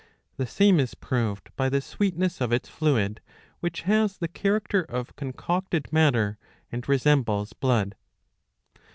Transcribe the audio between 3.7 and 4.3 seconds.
has the